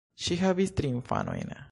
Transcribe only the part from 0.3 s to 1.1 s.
havis tri